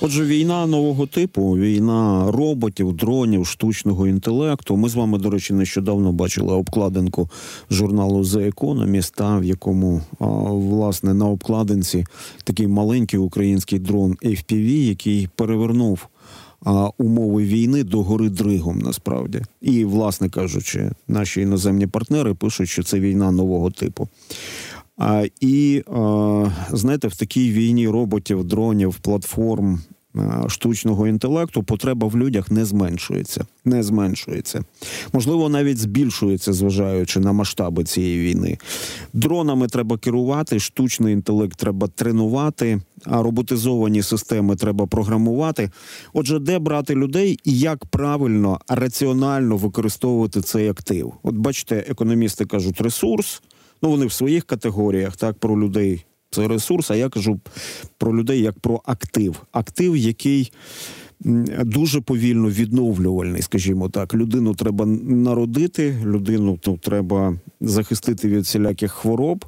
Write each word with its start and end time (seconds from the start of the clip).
Отже, 0.00 0.24
війна 0.24 0.66
нового 0.66 1.06
типу, 1.06 1.50
війна 1.50 2.30
роботів, 2.30 2.92
дронів, 2.92 3.46
штучного 3.46 4.06
інтелекту. 4.06 4.76
Ми 4.76 4.88
з 4.88 4.94
вами, 4.94 5.18
до 5.18 5.30
речі, 5.30 5.54
нещодавно 5.54 6.12
бачили 6.12 6.54
обкладинку 6.54 7.30
журналу 7.70 8.22
The 8.22 8.52
Economist, 8.52 9.14
та 9.16 9.38
в 9.38 9.44
якому 9.44 10.00
власне 10.48 11.14
на 11.14 11.26
обкладинці 11.26 12.06
такий 12.44 12.66
маленький 12.66 13.18
український 13.18 13.78
дрон 13.78 14.16
FPV, 14.22 14.68
який 14.68 15.28
перевернув 15.36 16.08
умови 16.98 17.44
війни 17.44 17.84
до 17.84 18.02
гори 18.02 18.28
Дригом. 18.28 18.78
Насправді, 18.78 19.42
і, 19.60 19.84
власне 19.84 20.28
кажучи, 20.28 20.90
наші 21.08 21.40
іноземні 21.40 21.86
партнери 21.86 22.34
пишуть, 22.34 22.68
що 22.68 22.82
це 22.82 23.00
війна 23.00 23.30
нового 23.30 23.70
типу. 23.70 24.08
І 25.40 25.82
знаєте, 26.70 27.08
в 27.08 27.16
такій 27.16 27.52
війні 27.52 27.88
роботів, 27.88 28.44
дронів, 28.44 28.94
платформ. 28.94 29.80
Штучного 30.48 31.06
інтелекту 31.06 31.62
потреба 31.62 32.06
в 32.06 32.16
людях 32.16 32.50
не 32.50 32.64
зменшується, 32.64 33.46
не 33.64 33.82
зменшується, 33.82 34.64
можливо, 35.12 35.48
навіть 35.48 35.78
збільшується, 35.78 36.52
зважаючи 36.52 37.20
на 37.20 37.32
масштаби 37.32 37.84
цієї 37.84 38.18
війни. 38.18 38.58
Дронами 39.12 39.66
треба 39.66 39.98
керувати, 39.98 40.58
штучний 40.58 41.12
інтелект 41.12 41.56
треба 41.58 41.88
тренувати, 41.88 42.80
а 43.04 43.22
роботизовані 43.22 44.02
системи 44.02 44.56
треба 44.56 44.86
програмувати. 44.86 45.70
Отже, 46.12 46.38
де 46.38 46.58
брати 46.58 46.94
людей 46.94 47.38
і 47.44 47.58
як 47.58 47.86
правильно 47.86 48.60
раціонально 48.68 49.56
використовувати 49.56 50.40
цей 50.40 50.68
актив? 50.68 51.12
От 51.22 51.34
бачите, 51.34 51.84
економісти 51.88 52.44
кажуть, 52.44 52.80
ресурс. 52.80 53.42
Ну, 53.82 53.90
вони 53.90 54.06
в 54.06 54.12
своїх 54.12 54.44
категоріях, 54.44 55.16
так, 55.16 55.38
про 55.38 55.60
людей 55.60 56.04
це 56.30 56.48
ресурс. 56.48 56.90
А 56.90 56.96
я 56.96 57.08
кажу 57.08 57.40
про 57.98 58.16
людей 58.16 58.42
як 58.42 58.58
про 58.58 58.80
актив. 58.84 59.42
Актив, 59.52 59.96
який 59.96 60.52
дуже 61.64 62.00
повільно 62.00 62.50
відновлювальний, 62.50 63.42
скажімо 63.42 63.88
так. 63.88 64.14
Людину 64.14 64.54
треба 64.54 64.86
народити, 64.86 65.96
людину 66.04 66.58
ну, 66.66 66.78
треба 66.78 67.38
захистити 67.60 68.28
від 68.28 68.42
всіляких 68.42 68.92
хвороб. 68.92 69.44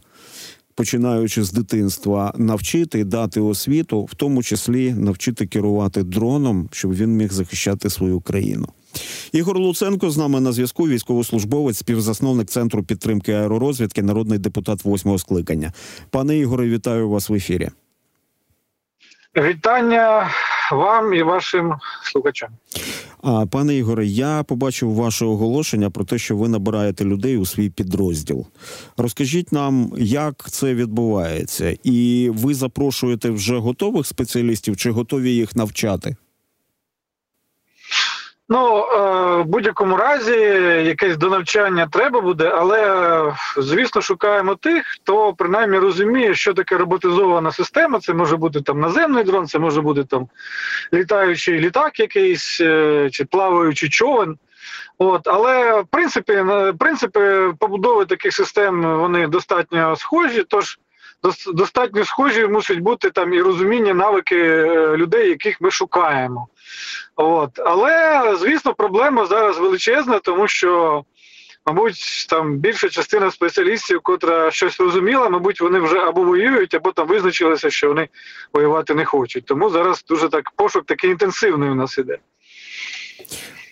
Починаючи 0.74 1.44
з 1.44 1.52
дитинства 1.52 2.34
навчити 2.36 3.04
дати 3.04 3.40
освіту, 3.40 4.04
в 4.04 4.14
тому 4.14 4.42
числі 4.42 4.92
навчити 4.92 5.46
керувати 5.46 6.02
дроном, 6.02 6.68
щоб 6.72 6.94
він 6.94 7.16
міг 7.16 7.32
захищати 7.32 7.90
свою 7.90 8.20
країну. 8.20 8.68
Ігор 9.32 9.58
Луценко 9.58 10.10
з 10.10 10.16
нами 10.16 10.40
на 10.40 10.52
зв'язку. 10.52 10.88
Військовослужбовець, 10.88 11.78
співзасновник 11.78 12.48
центру 12.48 12.82
підтримки 12.82 13.32
аеророзвідки, 13.32 14.02
народний 14.02 14.38
депутат 14.38 14.84
восьмого 14.84 15.18
скликання. 15.18 15.72
Пане 16.10 16.38
Ігоре, 16.38 16.68
вітаю 16.68 17.08
вас 17.08 17.28
в 17.28 17.34
ефірі. 17.34 17.68
Вітання 19.36 20.30
вам 20.72 21.14
і 21.14 21.22
вашим 21.22 21.74
слухачам. 22.02 22.48
А 23.22 23.46
пане 23.46 23.74
Ігоре, 23.74 24.06
я 24.06 24.42
побачив 24.42 24.94
ваше 24.94 25.24
оголошення 25.24 25.90
про 25.90 26.04
те, 26.04 26.18
що 26.18 26.36
ви 26.36 26.48
набираєте 26.48 27.04
людей 27.04 27.36
у 27.36 27.46
свій 27.46 27.70
підрозділ. 27.70 28.46
Розкажіть 28.96 29.52
нам, 29.52 29.92
як 29.98 30.50
це 30.50 30.74
відбувається, 30.74 31.76
і 31.84 32.30
ви 32.34 32.54
запрошуєте 32.54 33.30
вже 33.30 33.58
готових 33.58 34.06
спеціалістів 34.06 34.76
чи 34.76 34.90
готові 34.90 35.34
їх 35.34 35.56
навчати? 35.56 36.16
Ну 38.50 38.78
е, 38.78 39.42
в 39.42 39.44
будь-якому 39.44 39.96
разі 39.96 40.36
якесь 40.84 41.16
донавчання 41.16 41.88
треба 41.92 42.20
буде, 42.20 42.48
але 42.48 43.34
звісно 43.56 44.00
шукаємо 44.00 44.54
тих, 44.54 44.84
хто 44.86 45.32
принаймні 45.32 45.78
розуміє, 45.78 46.34
що 46.34 46.54
таке 46.54 46.76
роботизована 46.76 47.52
система. 47.52 48.00
Це 48.00 48.14
може 48.14 48.36
бути 48.36 48.60
там 48.60 48.80
наземний 48.80 49.24
дрон, 49.24 49.46
це 49.46 49.58
може 49.58 49.80
бути 49.80 50.04
там 50.04 50.28
літаючий 50.92 51.60
літак, 51.60 52.00
якийсь 52.00 52.60
е, 52.60 53.08
чи 53.12 53.24
плаваючий 53.24 53.88
човен. 53.88 54.38
От, 54.98 55.28
але 55.28 55.80
в 55.80 55.86
принципі, 55.86 56.44
принципи 56.78 57.52
побудови 57.58 58.04
таких 58.04 58.34
систем 58.34 58.98
вони 58.98 59.26
достатньо 59.26 59.96
схожі. 59.96 60.44
Тож 60.48 60.78
достатньо 61.54 62.04
схожі 62.04 62.46
мусить 62.46 62.80
бути 62.80 63.10
там 63.10 63.32
і 63.32 63.42
розуміння 63.42 63.94
навики 63.94 64.36
е, 64.36 64.96
людей, 64.96 65.28
яких 65.28 65.60
ми 65.60 65.70
шукаємо. 65.70 66.48
От. 67.16 67.50
Але, 67.58 68.36
звісно, 68.36 68.74
проблема 68.74 69.26
зараз 69.26 69.58
величезна, 69.58 70.18
тому 70.18 70.48
що, 70.48 71.04
мабуть, 71.66 72.26
там 72.28 72.56
більша 72.56 72.88
частина 72.88 73.30
спеціалістів, 73.30 74.00
котра 74.00 74.50
щось 74.50 74.80
розуміла, 74.80 75.28
мабуть, 75.28 75.60
вони 75.60 75.80
вже 75.80 75.98
або 75.98 76.22
воюють, 76.22 76.74
або 76.74 76.92
там 76.92 77.06
визначилися, 77.06 77.70
що 77.70 77.88
вони 77.88 78.08
воювати 78.52 78.94
не 78.94 79.04
хочуть. 79.04 79.44
Тому 79.44 79.70
зараз 79.70 80.04
дуже 80.04 80.28
так 80.28 80.50
пошук 80.50 80.86
такий 80.86 81.10
інтенсивний 81.10 81.70
у 81.70 81.74
нас 81.74 81.98
іде. 81.98 82.18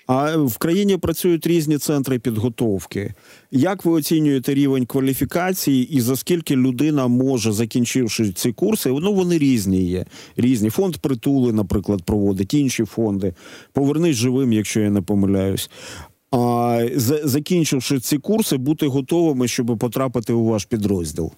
А 0.07 0.37
в 0.37 0.57
країні 0.57 0.97
працюють 0.97 1.47
різні 1.47 1.79
центри 1.79 2.19
підготовки. 2.19 3.15
Як 3.51 3.85
ви 3.85 3.93
оцінюєте 3.93 4.55
рівень 4.55 4.87
кваліфікації 4.87 5.97
і 5.97 6.01
за 6.01 6.17
скільки 6.17 6.57
людина 6.57 7.07
може, 7.07 7.53
закінчивши 7.53 8.33
ці 8.33 8.53
курси, 8.53 8.91
ну 8.91 9.13
вони 9.13 9.39
різні 9.39 9.83
є. 9.83 10.05
Різні 10.37 10.71
фонд 10.71 10.97
притули, 10.97 11.53
наприклад, 11.53 12.03
проводить 12.03 12.55
інші 12.55 12.85
фонди. 12.85 13.35
Повернись 13.73 14.17
живим, 14.17 14.53
якщо 14.53 14.81
я 14.81 14.91
не 14.91 15.01
помиляюсь. 15.03 15.71
А 16.31 16.81
закінчивши 17.25 18.01
ці 18.01 18.19
курси, 18.19 18.57
бути 18.57 18.87
готовими, 18.87 19.49
щоб 19.49 19.79
потрапити 19.79 20.33
у 20.33 20.45
ваш 20.45 20.65
підрозділ. 20.65 21.33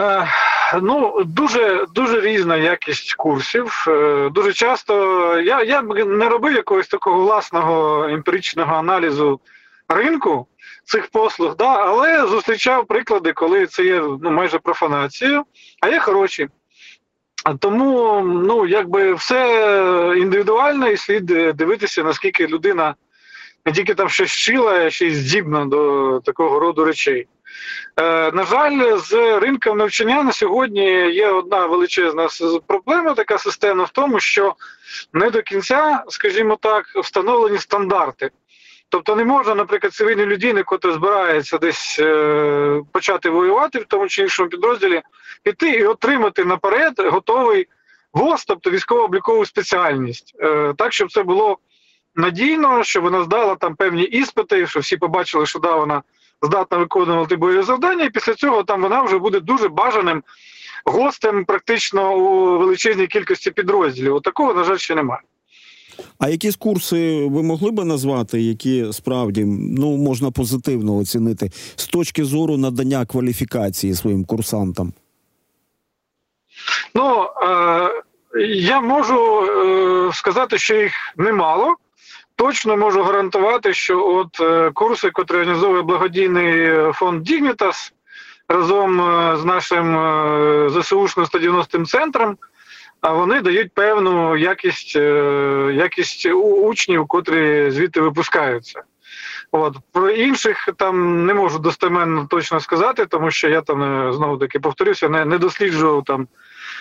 Е, 0.00 0.28
Ну 0.74 1.24
дуже 1.24 1.86
дуже 1.94 2.20
різна 2.20 2.56
якість 2.56 3.14
курсів. 3.14 3.84
Е, 3.88 4.30
дуже 4.30 4.52
часто 4.52 4.94
я 5.40 5.62
я 5.62 5.82
не 5.82 6.28
робив 6.28 6.52
якогось 6.52 6.88
такого 6.88 7.20
власного 7.20 8.04
емпіричного 8.04 8.76
аналізу 8.76 9.40
ринку 9.88 10.46
цих 10.84 11.06
послуг, 11.06 11.56
да, 11.56 11.74
але 11.74 12.26
зустрічав 12.26 12.86
приклади, 12.86 13.32
коли 13.32 13.66
це 13.66 13.84
є 13.84 14.00
ну, 14.00 14.30
майже 14.30 14.58
профанацією, 14.58 15.44
а 15.80 15.88
є 15.88 15.98
хороші. 15.98 16.48
Тому 17.58 18.20
ну, 18.24 18.66
якби 18.66 19.14
все 19.14 20.14
індивідуально 20.18 20.88
і 20.88 20.96
слід 20.96 21.26
дивитися, 21.54 22.04
наскільки 22.04 22.46
людина 22.46 22.94
не 23.66 23.72
тільки 23.72 23.94
там 23.94 24.08
щось 24.08 24.30
вчила, 24.30 24.72
а 24.72 24.90
ще 24.90 25.06
й 25.06 25.14
здібна 25.14 25.64
до 25.64 26.20
такого 26.24 26.58
роду 26.58 26.84
речей. 26.84 27.26
Е, 28.00 28.32
на 28.32 28.44
жаль, 28.44 28.98
з 28.98 29.38
ринком 29.38 29.78
навчання 29.78 30.22
на 30.22 30.32
сьогодні 30.32 31.12
є 31.12 31.28
одна 31.28 31.66
величезна 31.66 32.28
проблема, 32.66 33.14
така 33.14 33.38
системна 33.38 33.84
в 33.84 33.90
тому, 33.90 34.20
що 34.20 34.54
не 35.12 35.30
до 35.30 35.42
кінця, 35.42 36.04
скажімо 36.08 36.58
так, 36.60 36.84
встановлені 36.96 37.58
стандарти. 37.58 38.30
Тобто 38.88 39.16
не 39.16 39.24
можна, 39.24 39.54
наприклад, 39.54 39.94
цивільній 39.94 40.26
людині, 40.26 40.64
яка 40.70 40.92
збирається 40.92 41.58
десь 41.58 41.96
е, 42.00 42.80
почати 42.92 43.30
воювати 43.30 43.78
в 43.78 43.84
тому 43.84 44.08
чи 44.08 44.22
іншому 44.22 44.48
підрозділі, 44.48 45.02
піти 45.42 45.70
і 45.70 45.84
отримати 45.84 46.44
наперед 46.44 46.94
готовий 46.98 47.66
ВОЗ, 48.12 48.44
тобто 48.44 48.70
військово-облікову 48.70 49.46
спеціальність, 49.46 50.36
е, 50.40 50.74
так, 50.78 50.92
щоб 50.92 51.12
це 51.12 51.22
було 51.22 51.58
надійно, 52.14 52.84
щоб 52.84 53.02
вона 53.02 53.24
здала 53.24 53.56
там 53.56 53.76
певні 53.76 54.02
іспити, 54.02 54.66
щоб 54.66 54.82
всі 54.82 54.96
побачили, 54.96 55.46
що 55.46 55.58
да, 55.58 55.76
вона 55.76 56.02
здатна 56.42 56.78
виконувати 56.78 57.36
бойові 57.36 57.62
завдання, 57.62 58.04
і 58.04 58.10
після 58.10 58.34
цього 58.34 58.62
там 58.62 58.82
вона 58.82 59.02
вже 59.02 59.18
буде 59.18 59.40
дуже 59.40 59.68
бажаним 59.68 60.22
гостем, 60.84 61.44
практично 61.44 62.16
у 62.16 62.58
величезній 62.58 63.06
кількості 63.06 63.50
підрозділів. 63.50 64.14
От 64.14 64.22
такого, 64.22 64.54
на 64.54 64.64
жаль, 64.64 64.76
ще 64.76 64.94
немає. 64.94 65.20
А 66.18 66.28
якісь 66.28 66.56
курси 66.56 67.28
ви 67.30 67.42
могли 67.42 67.70
би 67.70 67.84
назвати, 67.84 68.40
які 68.40 68.92
справді 68.92 69.44
ну 69.78 69.96
можна 69.96 70.30
позитивно 70.30 70.96
оцінити 70.96 71.50
з 71.76 71.86
точки 71.86 72.24
зору 72.24 72.56
надання 72.56 73.06
кваліфікації 73.06 73.94
своїм 73.94 74.24
курсантам? 74.24 74.92
Ну 76.94 77.26
е, 77.42 78.02
я 78.46 78.80
можу 78.80 79.42
е, 79.42 80.10
сказати, 80.12 80.58
що 80.58 80.74
їх 80.74 80.92
немало 81.16 81.74
точно 82.38 82.76
можу 82.76 83.02
гарантувати, 83.02 83.74
що 83.74 84.06
от 84.08 84.40
е, 84.40 84.70
курси, 84.74 85.06
які 85.06 85.32
організовує 85.34 85.82
благодійний 85.82 86.72
фонд 86.92 87.22
Дігнітас 87.22 87.92
разом 88.48 89.00
е, 89.00 89.36
з 89.36 89.44
нашим 89.44 89.98
е, 89.98 90.70
ЗСУшним 90.70 91.26
190 91.26 91.84
центром, 91.84 92.36
а 93.00 93.12
вони 93.12 93.40
дають 93.40 93.72
певну 93.74 94.36
якість 94.36 94.96
якість 95.74 96.26
учнів, 96.42 97.06
котрі 97.06 97.70
звідти 97.70 98.00
випускаються. 98.00 98.82
От 99.52 99.76
про 99.92 100.10
інших 100.10 100.68
там 100.76 101.26
не 101.26 101.34
можу 101.34 101.58
достеменно 101.58 102.26
точно 102.30 102.60
сказати, 102.60 103.06
тому 103.06 103.30
що 103.30 103.48
я 103.48 103.60
там 103.60 104.12
знову 104.12 104.36
таки 104.36 104.60
повторюся, 104.60 105.08
не 105.08 105.24
не 105.24 105.38
досліджував 105.38 106.04
там 106.04 106.28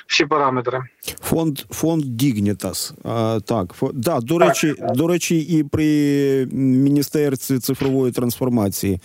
всі 0.07 0.25
параметри. 0.25 0.79
Фонд 1.21 1.59
фонд 1.59 2.03
Дігнітас. 2.05 2.93
А, 3.03 3.39
Так, 3.45 3.73
фо, 3.73 3.91
да, 3.93 4.19
до 4.19 4.37
речі, 4.37 4.73
так. 4.73 4.95
до 4.95 5.07
речі, 5.07 5.39
і 5.39 5.63
при 5.63 6.47
міністерстві 6.51 7.59
цифрової 7.59 8.11
трансформації, 8.11 8.99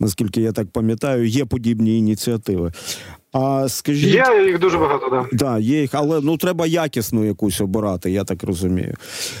наскільки 0.00 0.40
я 0.40 0.52
так 0.52 0.70
пам'ятаю, 0.70 1.26
є 1.26 1.44
подібні 1.44 1.98
ініціативи. 1.98 2.72
А 3.32 3.68
скажіть, 3.68 4.14
є 4.14 4.46
їх 4.46 4.58
дуже 4.58 4.78
багато, 4.78 5.08
да. 5.10 5.26
Да, 5.32 5.58
є 5.58 5.80
їх, 5.80 5.94
але 5.94 6.20
ну 6.20 6.36
треба 6.36 6.66
якісну 6.66 7.24
якусь 7.24 7.60
обирати, 7.60 8.10
я 8.10 8.24
так 8.24 8.42
розумію. 8.42 8.94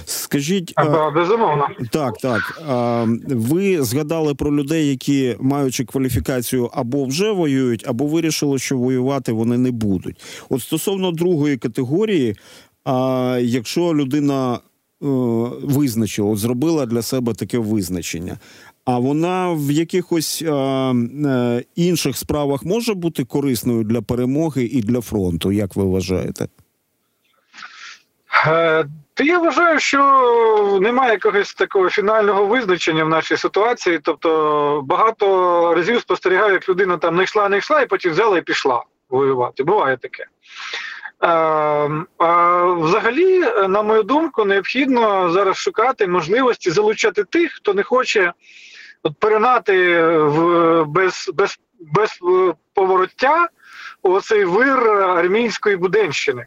Скажіть, 0.04 0.72
а, 0.76 1.10
безумовно. 1.10 1.68
Так, 1.90 2.18
так. 2.18 2.62
А, 2.68 3.06
ви 3.28 3.82
згадали 3.82 4.34
про 4.34 4.56
людей, 4.56 4.88
які 4.88 5.36
маючи 5.40 5.84
кваліфікацію 5.84 6.70
або 6.72 7.04
вже 7.04 7.32
воюють, 7.32 7.84
або 7.88 8.06
вирішили, 8.06 8.58
що 8.58 8.78
воювати 8.78 9.32
вони 9.32 9.58
не 9.58 9.70
будуть. 9.70 10.20
От 10.48 10.62
стосовно 10.62 11.10
другої 11.10 11.56
категорії, 11.56 12.36
а 12.84 13.38
якщо 13.42 13.94
людина 13.94 14.54
е, 14.54 14.58
визначила, 15.62 16.30
от 16.30 16.38
зробила 16.38 16.86
для 16.86 17.02
себе 17.02 17.34
таке 17.34 17.58
визначення. 17.58 18.38
А 18.90 18.98
вона 18.98 19.52
в 19.52 19.70
якихось 19.70 20.42
е, 20.42 20.52
е, 20.52 21.64
інших 21.76 22.16
справах 22.16 22.64
може 22.64 22.94
бути 22.94 23.24
корисною 23.24 23.84
для 23.84 24.02
перемоги 24.02 24.64
і 24.64 24.80
для 24.80 25.00
фронту, 25.00 25.52
як 25.52 25.76
ви 25.76 25.84
вважаєте? 25.84 26.48
Е, 28.46 28.84
та 29.14 29.24
я 29.24 29.38
вважаю, 29.38 29.80
що 29.80 30.78
немає 30.82 31.12
якогось 31.12 31.54
такого 31.54 31.90
фінального 31.90 32.46
визначення 32.46 33.04
в 33.04 33.08
нашій 33.08 33.36
ситуації. 33.36 34.00
Тобто 34.02 34.82
багато 34.84 35.74
разів 35.74 36.00
спостерігаю, 36.00 36.52
як 36.52 36.68
людина 36.68 36.96
там 36.96 37.16
не 37.16 37.24
йшла, 37.24 37.48
не 37.48 37.58
йшла, 37.58 37.82
і 37.82 37.86
потім 37.86 38.12
взяла 38.12 38.38
і 38.38 38.42
пішла 38.42 38.82
воювати. 39.10 39.64
Буває 39.64 39.96
таке. 39.96 40.24
А, 41.20 41.28
а 42.18 42.62
Взагалі, 42.64 43.40
на 43.68 43.82
мою 43.82 44.02
думку, 44.02 44.44
необхідно 44.44 45.30
зараз 45.30 45.56
шукати 45.56 46.06
можливості 46.06 46.70
залучати 46.70 47.24
тих, 47.24 47.52
хто 47.52 47.74
не 47.74 47.82
хоче 47.82 48.32
от 49.02 49.18
перенати 49.18 50.02
в 50.12 50.84
без 50.84 51.30
без, 51.34 51.58
без 51.80 52.10
е, 52.10 52.54
повороття 52.74 53.48
оцей 54.02 54.44
вир 54.44 54.90
армійської 54.90 55.76
буденщини. 55.76 56.46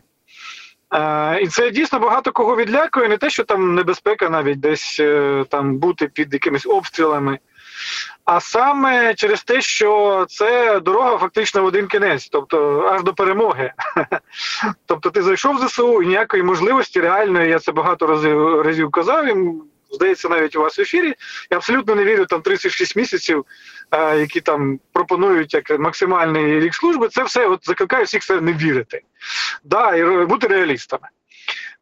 Е, 0.94 1.42
І 1.42 1.48
це 1.48 1.72
дійсно 1.72 2.00
багато 2.00 2.32
кого 2.32 2.56
відлякує, 2.56 3.10
не 3.10 3.18
те, 3.18 3.30
що 3.30 3.44
там 3.44 3.76
небезпека 3.76 4.30
навіть 4.30 4.60
десь 4.60 4.98
е, 5.00 5.46
там 5.50 5.78
бути 5.78 6.08
під 6.08 6.34
якимись 6.34 6.66
обстрілами, 6.66 7.40
а 8.26 8.40
саме 8.40 9.14
через 9.14 9.44
те, 9.44 9.62
що 9.62 10.26
це 10.30 10.80
дорога 10.80 11.18
фактично 11.18 11.62
в 11.62 11.66
один 11.66 11.88
кінець, 11.88 12.30
тобто 12.30 12.82
аж 12.82 13.04
до 13.04 13.14
перемоги. 13.14 13.74
Тобто 14.86 15.10
ти 15.10 15.22
зайшов 15.22 15.56
в 15.56 15.68
ЗСУ 15.68 16.02
і 16.02 16.08
ніякої 16.08 16.44
можливості 16.44 17.00
реальної, 17.00 17.50
я 17.50 17.60
це 17.60 17.72
багато 17.72 18.08
разів 18.08 18.62
разів 18.62 18.92
казав 18.92 19.26
здається, 19.92 20.30
навіть 20.30 20.56
у 20.56 20.62
вас 20.62 20.78
в 20.78 20.82
ефірі. 20.82 21.14
Я 21.52 21.58
абсолютно 21.58 21.96
не 21.96 22.04
вірю 22.04 22.26
там 22.26 22.42
36 22.42 22.96
місяців, 22.96 23.46
е, 23.92 24.20
які 24.20 24.42
там 24.42 24.80
пропонують 24.94 25.54
як 25.54 25.80
максимальний 25.80 26.60
рік 26.60 26.76
служби. 26.76 27.08
Це 27.08 27.24
все 27.24 27.48
от 27.48 27.66
закликаю 27.66 28.06
всіх 28.06 28.24
це 28.24 28.42
не 28.42 28.54
вірити, 28.54 29.02
да, 29.64 29.96
і 29.96 30.26
бути 30.26 30.48
реалістами. 30.48 31.08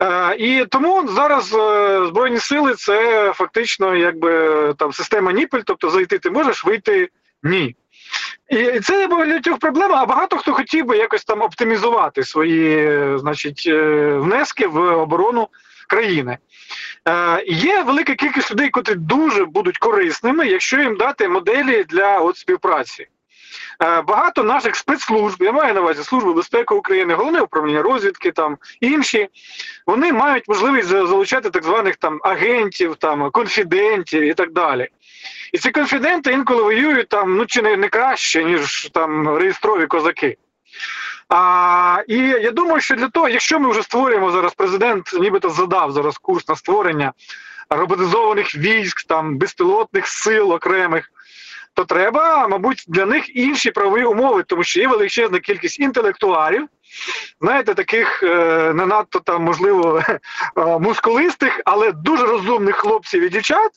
Е, 0.02 0.36
і 0.36 0.66
тому 0.66 1.08
зараз 1.08 1.54
е, 1.54 2.06
збройні 2.08 2.40
сили 2.40 2.74
це 2.74 3.32
фактично 3.36 3.96
якби 3.96 4.74
там 4.78 4.94
система 4.94 5.32
Ніпель, 5.32 5.62
тобто 5.66 5.90
зайти 5.90 6.20
ти 6.20 6.30
можеш, 6.30 6.66
вийти 6.66 7.10
ні. 7.44 7.76
І 8.50 8.80
це 8.80 9.08
багатьох 9.08 9.60
проблема, 9.60 9.96
а 9.96 10.06
багато 10.06 10.38
хто 10.38 10.54
хотів 10.54 10.86
би 10.86 10.98
якось 10.98 11.26
там 11.26 11.42
оптимізувати 11.42 12.24
свої 12.24 13.18
значить, 13.18 13.68
внески 14.22 14.68
в 14.68 14.78
оборону 14.78 15.48
країни. 15.90 16.38
Е, 17.08 17.44
Є 17.48 17.84
велика 17.84 18.16
кількість 18.16 18.52
людей, 18.52 18.70
котрі 18.70 18.96
дуже 18.96 19.46
будуть 19.46 19.78
корисними, 19.78 20.48
якщо 20.48 20.80
їм 20.80 20.98
дати 20.98 21.28
моделі 21.28 21.84
для 21.84 22.20
от 22.20 22.38
співпраці. 22.38 23.08
Е, 23.84 24.02
Багато 24.02 24.44
наших 24.44 24.76
спецслужб, 24.76 25.44
я 25.44 25.52
маю 25.52 25.74
на 25.74 25.82
увазі 25.82 26.04
Служби 26.04 26.34
безпеки 26.34 26.74
України, 26.74 27.14
головне 27.14 27.42
управління 27.42 27.82
розвідки, 27.82 28.32
там 28.32 28.58
інші, 28.82 29.28
вони 29.88 30.14
мають 30.14 30.48
можливість 30.48 30.88
залучати 30.88 31.50
так 31.50 31.64
званих 31.64 31.96
там 31.96 32.20
агентів, 32.24 32.96
там 32.96 33.32
конфідентів 33.32 34.22
і 34.24 34.34
так 34.34 34.52
далі. 34.54 34.88
І 35.54 35.58
ці 35.58 35.72
конфіденти 35.72 36.32
інколи 36.32 36.64
воюють 36.64 37.10
там 37.10 37.38
ну 37.38 37.46
чи 37.46 37.62
не, 37.62 37.78
не 37.78 37.88
краще, 37.88 38.44
ніж 38.44 38.90
там 38.94 39.38
реєстрові 39.38 39.86
козаки. 39.88 40.38
А, 41.30 42.04
І 42.08 42.18
я 42.18 42.52
думаю, 42.52 42.82
що 42.82 42.96
для 42.96 43.10
того, 43.10 43.30
якщо 43.30 43.60
ми 43.60 43.70
вже 43.70 43.84
створюємо 43.84 44.32
зараз, 44.32 44.54
президент 44.54 45.14
нібито 45.20 45.50
задав 45.50 45.92
зараз 45.92 46.18
курс 46.18 46.48
на 46.48 46.56
створення 46.56 47.14
роботизованих 47.70 48.56
військ, 48.56 49.04
там 49.04 49.38
безпілотних 49.38 50.08
сил 50.08 50.52
окремих, 50.52 51.12
то 51.80 51.86
треба, 51.86 52.48
мабуть, 52.48 52.84
для 52.88 53.06
них 53.06 53.36
інші 53.36 53.72
правові 53.72 54.04
умови, 54.04 54.44
тому 54.48 54.64
що 54.64 54.80
є 54.80 54.88
величезна 54.88 55.40
кількість 55.40 55.80
інтелектуалів, 55.80 56.68
знаєте, 57.42 57.74
таких 57.74 58.24
е, 58.24 58.74
не 58.74 58.86
надто 58.86 59.20
там, 59.20 59.44
можливо, 59.44 60.02
мускулистих, 60.80 61.62
але 61.66 61.92
дуже 61.92 62.26
розумних 62.26 62.76
хлопців 62.76 63.24
і 63.24 63.30
дівчат. 63.30 63.72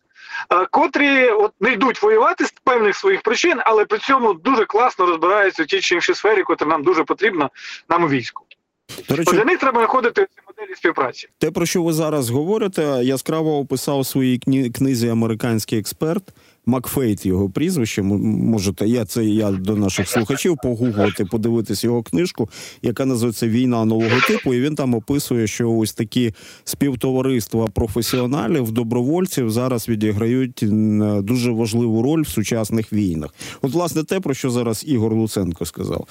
Е, 0.52 0.66
котрі 0.70 1.28
от 1.28 1.52
не 1.60 1.72
йдуть 1.72 2.02
воювати 2.02 2.44
з 2.44 2.54
певних 2.64 2.96
своїх 2.96 3.22
причин, 3.22 3.60
але 3.64 3.84
при 3.84 3.98
цьому 3.98 4.34
дуже 4.34 4.64
класно 4.64 5.06
розбираються 5.06 5.62
в 5.62 5.66
тій 5.66 5.80
чи 5.80 5.94
іншій 5.94 6.14
сфері, 6.14 6.42
котра 6.42 6.68
нам 6.68 6.82
дуже 6.82 7.04
потрібна 7.04 7.50
нам 7.88 8.04
у 8.04 8.08
війську. 8.08 8.44
До 9.08 9.16
речі, 9.16 9.32
для 9.32 9.44
них 9.44 9.58
треба 9.58 9.80
знаходити 9.80 10.26
ці 10.34 10.40
моделі 10.48 10.76
співпраці. 10.76 11.28
Те, 11.38 11.50
про 11.50 11.66
що 11.66 11.82
ви 11.82 11.92
зараз 11.92 12.30
говорите, 12.30 12.82
яскраво 13.02 13.58
описав 13.58 13.98
у 13.98 14.04
своїй 14.04 14.38
книзі 14.74 15.08
американський 15.08 15.78
експерт. 15.78 16.24
Макфейт 16.66 17.26
його 17.26 17.50
прізвище. 17.50 18.02
Можете, 18.02 18.88
я 18.88 19.04
це 19.04 19.24
я 19.24 19.50
до 19.50 19.76
наших 19.76 20.08
слухачів 20.08 20.56
погуглити, 20.62 21.24
подивитись 21.24 21.84
його 21.84 22.02
книжку, 22.02 22.48
яка 22.82 23.06
називається 23.06 23.48
Війна 23.48 23.84
нового 23.84 24.20
типу. 24.28 24.54
І 24.54 24.60
він 24.60 24.74
там 24.74 24.94
описує, 24.94 25.46
що 25.46 25.72
ось 25.72 25.92
такі 25.92 26.34
співтовариства 26.64 27.66
професіоналів, 27.66 28.72
добровольців 28.72 29.50
зараз 29.50 29.88
відіграють 29.88 30.64
дуже 31.24 31.50
важливу 31.50 32.02
роль 32.02 32.22
в 32.22 32.28
сучасних 32.28 32.92
війнах. 32.92 33.34
От, 33.62 33.72
власне, 33.72 34.04
те, 34.04 34.20
про 34.20 34.34
що 34.34 34.50
зараз 34.50 34.84
Ігор 34.86 35.14
Луценко 35.14 35.66
сказав. 35.66 36.06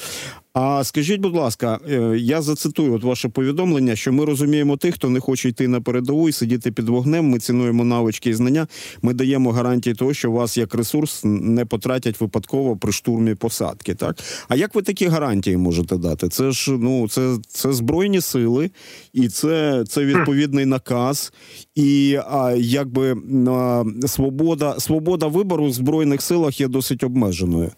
А 0.54 0.84
скажіть, 0.84 1.22
будь 1.22 1.36
ласка, 1.36 1.80
е, 1.90 2.18
я 2.18 2.42
зацитую 2.42 2.94
от 2.94 3.04
ваше 3.04 3.30
повідомлення, 3.30 3.96
що 3.96 4.14
ми 4.14 4.26
розуміємо 4.26 4.78
тих, 4.78 4.96
хто 4.96 5.10
не 5.10 5.20
хоче 5.20 5.50
йти 5.50 5.68
на 5.68 5.82
передову 5.82 6.30
і 6.30 6.32
сидіти 6.32 6.72
під 6.72 6.90
вогнем. 6.90 7.26
Ми 7.26 7.40
цінуємо 7.40 7.84
навички 7.84 8.30
і 8.30 8.34
знання. 8.34 8.68
Ми 9.02 9.14
даємо 9.14 9.52
гарантії 9.52 9.96
того, 9.96 10.14
що 10.14 10.32
вас 10.32 10.58
як 10.58 10.76
ресурс 10.76 11.22
не 11.24 11.66
потратять 11.66 12.22
випадково 12.22 12.78
при 12.78 12.92
штурмі 12.92 13.36
посадки. 13.36 13.96
Так 13.96 14.18
а 14.48 14.56
як 14.56 14.76
ви 14.76 14.82
такі 14.82 15.08
гарантії 15.08 15.58
можете 15.58 15.98
дати? 15.98 16.30
Це 16.30 16.52
ж 16.52 16.72
ну 16.72 17.08
це 17.10 17.38
це 17.48 17.74
збройні 17.74 18.22
сили, 18.22 18.72
і 19.14 19.30
це 19.30 19.84
це 19.88 20.06
відповідний 20.06 20.66
наказ, 20.66 21.34
і 21.76 22.20
а, 22.28 22.52
якби 22.58 23.16
а, 23.48 23.84
свобода, 24.08 24.80
свобода 24.80 25.28
вибору 25.28 25.66
в 25.66 25.74
збройних 25.74 26.22
силах 26.22 26.62
є 26.62 26.68
досить 26.68 27.04
обмеженою. 27.04 27.72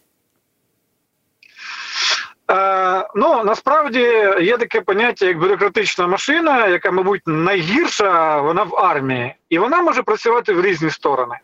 Е, 2.54 3.03
ну 3.16 3.44
насправді 3.44 4.00
є 4.42 4.58
таке 4.58 4.82
поняття, 4.82 5.26
як 5.26 5.40
бюрократична 5.40 6.08
машина, 6.08 6.68
яка, 6.68 6.92
мабуть, 6.92 7.22
найгірша 7.26 8.42
вона 8.42 8.64
в 8.64 8.76
армії, 8.76 9.36
і 9.50 9.60
вона 9.60 9.82
може 9.82 10.04
працювати 10.04 10.54
в 10.54 10.62
різні 10.62 10.90
сторони. 10.90 11.36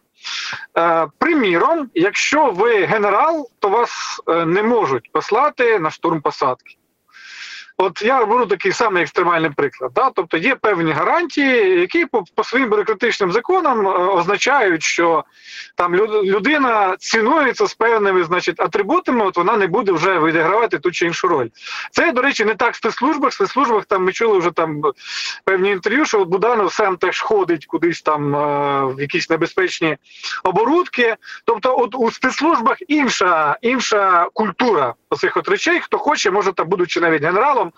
Е, 0.78 1.08
приміром, 1.18 1.90
якщо 1.94 2.52
ви 2.52 2.86
генерал, 2.86 3.50
то 3.60 3.70
вас 3.70 4.22
е, 4.28 4.46
не 4.46 4.64
можуть 4.64 5.12
послати 5.12 5.80
на 5.80 5.92
штурм 5.92 6.22
посадки. 6.22 6.76
От 7.82 8.02
я 8.02 8.26
беру 8.26 8.46
такий 8.46 8.72
самий 8.72 9.04
екстремальний 9.04 9.50
приклад. 9.50 9.92
Да? 9.96 10.10
Тобто 10.16 10.38
є 10.38 10.56
певні 10.56 10.92
гарантії, 10.92 11.80
які 11.80 12.06
по, 12.06 12.24
по 12.36 12.44
своїм 12.44 12.70
бюрократичним 12.70 13.32
законам 13.32 13.88
е, 13.88 13.92
означають, 13.92 14.84
що 14.84 15.24
там 15.76 15.96
людина 15.96 16.96
цінується 17.00 17.68
з 17.68 17.74
певними 17.74 18.24
значить, 18.24 18.60
атрибутами, 18.60 19.26
от 19.26 19.38
вона 19.38 19.58
не 19.58 19.68
буде 19.68 19.92
вже 19.92 20.20
відігравати 20.20 20.80
ту 20.80 20.92
чи 20.92 21.06
іншу 21.06 21.28
роль. 21.28 21.48
Це, 21.92 22.12
до 22.12 22.22
речі, 22.22 22.46
не 22.46 22.56
так 22.56 22.74
в 22.74 22.78
спецслужбах. 22.78 23.32
В 23.32 23.34
спецслужбах 23.34 23.86
там 23.86 24.04
ми 24.04 24.12
чули 24.12 24.40
вже 24.40 24.52
там 24.52 24.82
певні 25.44 25.72
інтерв'ю, 25.72 26.06
що 26.06 26.22
от 26.22 26.28
Буданов 26.28 26.74
сам 26.74 26.98
теж 26.98 27.22
ходить 27.22 27.66
кудись 27.66 28.02
там 28.02 28.36
е, 28.36 28.86
в 28.86 29.02
якісь 29.02 29.30
небезпечні 29.30 29.98
оборудки. 30.44 31.16
Тобто, 31.46 31.80
от 31.80 31.96
у 31.96 32.12
спецслужбах 32.12 32.78
інша 32.88 33.58
інша 33.62 34.28
культура 34.34 34.94
цих 35.18 35.38
от 35.38 35.50
речей, 35.50 35.80
хто 35.80 35.98
хоче, 35.98 36.32
може 36.32 36.54
там, 36.54 36.68
будучи 36.68 37.00
навіть 37.02 37.24
генералом 37.24 37.69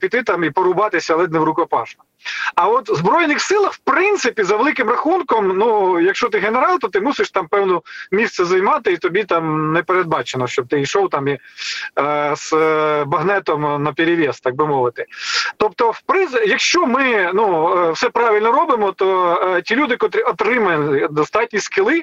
піти 0.00 0.22
там 0.22 0.44
і 0.44 0.50
порубатися 0.50 1.16
ледь 1.16 1.32
не 1.32 1.38
в 1.38 1.44
рукопашно. 1.44 2.04
А 2.54 2.68
от 2.68 2.88
в 2.88 2.94
збройних 2.94 3.40
силах, 3.40 3.72
в 3.72 3.78
принципі, 3.78 4.42
за 4.42 4.56
великим 4.56 4.88
рахунком, 4.88 5.58
ну 5.58 6.00
якщо 6.00 6.28
ти 6.28 6.38
генерал, 6.38 6.78
то 6.78 6.88
ти 6.88 7.00
мусиш 7.00 7.30
там 7.30 7.48
певну 7.48 7.82
місце 8.12 8.44
займати, 8.44 8.92
і 8.92 8.96
тобі 8.96 9.24
там 9.24 9.72
не 9.72 9.82
передбачено, 9.82 10.46
щоб 10.46 10.66
ти 10.66 10.80
йшов 10.80 11.10
там 11.10 11.28
і 11.28 11.38
е, 11.98 12.32
з 12.36 12.52
багнетом 13.06 13.82
на 13.82 13.92
перевес, 13.92 14.40
так 14.40 14.56
би 14.56 14.66
мовити. 14.66 15.06
Тобто, 15.56 15.90
в 15.90 16.00
приз, 16.00 16.38
якщо 16.46 16.86
ми 16.86 17.30
ну 17.34 17.76
е, 17.78 17.90
все 17.90 18.08
правильно 18.10 18.52
робимо, 18.52 18.92
то 18.92 19.38
е, 19.56 19.62
ті 19.62 19.76
люди, 19.76 19.96
котрі 19.96 20.20
отримали 20.20 21.08
достатні 21.10 21.60
скили, 21.60 22.02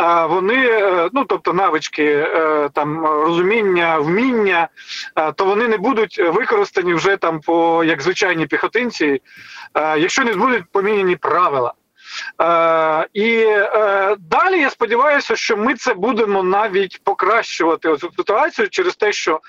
е, 0.00 0.26
вони 0.26 0.66
е, 0.66 1.08
ну 1.12 1.24
тобто 1.24 1.52
навички 1.52 2.04
е, 2.04 2.68
там 2.72 3.06
розуміння, 3.06 3.98
вміння, 3.98 4.68
е, 5.16 5.32
то 5.32 5.44
вони 5.44 5.68
не 5.68 5.78
будуть 5.78 6.18
використані 6.18 6.94
вже 6.94 7.16
там 7.16 7.40
по 7.40 7.84
як 7.84 8.02
звичайні 8.02 8.46
піхотинці. 8.46 9.20
Е, 9.74 9.98
якщо 9.98 10.24
не 10.24 10.34
будуть 10.34 10.64
поміняні 10.72 11.16
правила. 11.16 11.72
Е, 12.42 13.06
І 13.12 13.44
е, 13.48 14.16
далі 14.20 14.60
я 14.60 14.70
сподіваюся, 14.70 15.36
що 15.36 15.56
ми 15.56 15.74
це 15.74 15.94
будемо 15.94 16.42
навіть 16.42 17.00
покращувати 17.04 17.96
цю 17.96 18.10
ситуацію 18.16 18.68
через 18.68 18.96
те, 18.96 19.12
що 19.12 19.40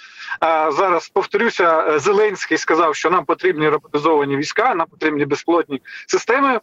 е, 0.44 0.72
зараз 0.72 1.10
повторюся, 1.10 2.00
Зеленський 2.00 2.58
сказав, 2.58 2.96
що 2.96 3.10
нам 3.10 3.25
потрібні 3.25 3.70
роботизовані 3.70 4.38
війська, 4.38 4.75
нам 4.75 4.88
потрібні 4.88 5.25
безплотні 5.25 5.82
системи 6.08 6.56
е, 6.56 6.60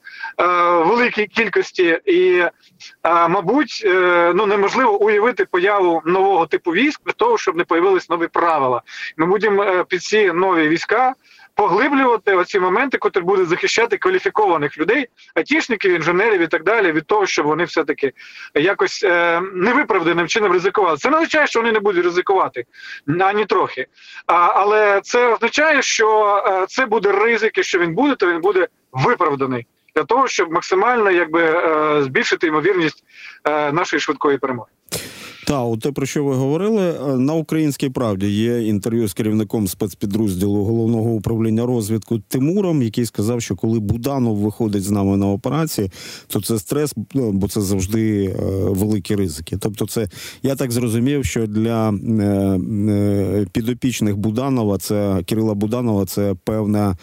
великій 0.78 1.26
кількості, 1.26 2.00
і, 2.04 2.38
е, 2.38 2.50
мабуть, 3.28 3.82
е, 3.84 4.32
ну 4.34 4.46
неможливо 4.46 5.02
уявити 5.02 5.44
появу 5.44 6.02
нового 6.04 6.46
типу 6.46 6.70
військ 6.70 7.00
без 7.04 7.14
того, 7.14 7.38
щоб 7.38 7.56
не 7.56 7.64
появились 7.64 8.10
нові 8.10 8.26
правила. 8.26 8.82
Ми 9.16 9.26
будемо 9.26 9.64
е, 9.64 9.84
під 9.84 10.02
ці 10.02 10.32
нові 10.32 10.68
війська 10.68 11.14
поглиблювати 11.54 12.34
оці 12.34 12.60
моменти, 12.60 12.98
котрі 12.98 13.20
будуть 13.20 13.48
захищати 13.48 13.96
кваліфікованих 13.96 14.78
людей, 14.78 15.06
атішників, 15.34 15.92
інженерів 15.92 16.40
і 16.40 16.46
так 16.46 16.64
далі, 16.64 16.92
від 16.92 17.06
того, 17.06 17.26
щоб 17.26 17.46
вони 17.46 17.64
все 17.64 17.84
таки 17.84 18.12
якось 18.54 19.04
е, 19.04 19.40
невиправданим 19.54 20.28
чином 20.28 20.52
ризикували. 20.52 20.96
Це 20.96 21.10
не 21.10 21.16
означає, 21.16 21.46
що 21.46 21.60
вони 21.60 21.72
не 21.72 21.80
будуть 21.80 22.04
ризикувати 22.04 22.64
ані 23.20 23.44
трохи. 23.44 23.86
А, 24.26 24.34
Але 24.34 25.00
це 25.00 25.28
означає, 25.28 25.82
що 25.82 26.36
е, 26.46 26.66
це 26.68 26.86
буде 26.86 27.12
ризик, 27.12 27.58
і 27.58 27.62
що 27.62 27.78
він 27.78 27.94
буде, 27.94 28.14
то 28.14 28.26
він 28.26 28.40
буде 28.40 28.68
виправданий 28.92 29.66
для 29.96 30.04
того, 30.04 30.28
щоб 30.28 30.52
максимально 30.52 31.10
якби 31.10 31.42
е, 31.42 32.02
збільшити 32.02 32.46
ймовірність 32.46 33.04
е, 33.44 33.72
нашої 33.72 34.00
швидкої 34.00 34.38
перемоги. 34.38 34.68
Та, 35.46 35.62
у 35.62 35.76
те, 35.76 35.92
про 35.92 36.06
що 36.06 36.24
ви 36.24 36.34
говорили, 36.34 36.82
е, 36.82 37.16
на 37.16 37.34
українській 37.34 37.90
правді 37.90 38.30
є 38.30 38.62
інтерв'ю 38.62 39.08
з 39.08 39.14
керівником 39.14 39.68
спецпідрозділу 39.68 40.64
головного 40.64 41.10
управління 41.10 41.66
розвідку 41.66 42.18
Тимуром, 42.18 42.82
який 42.82 43.06
сказав, 43.06 43.42
що 43.42 43.56
коли 43.56 43.80
Буданов 43.80 44.36
виходить 44.36 44.82
з 44.82 44.90
нами 44.90 45.16
на 45.16 45.26
операції, 45.26 45.90
то 46.26 46.42
це 46.42 46.58
стрес, 46.58 46.94
бо 47.14 47.48
це 47.48 47.60
завжди 47.60 48.24
е, 48.24 48.34
великі 48.68 49.16
ризики. 49.16 49.56
Тобто, 49.60 49.86
це 49.86 50.08
я 50.42 50.56
так 50.56 50.72
зрозумів, 50.72 51.24
що 51.24 51.46
для 51.46 51.90
е, 51.90 52.22
е, 52.92 53.46
підопічних 53.52 54.16
Буданова, 54.16 54.78
це 54.78 55.22
Кирила 55.26 55.54
Буданова, 55.54 56.06
це 56.06 56.34
певна 56.44 56.96